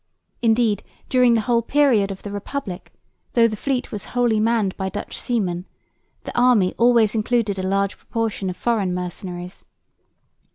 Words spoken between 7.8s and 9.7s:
proportion of foreign mercenaries.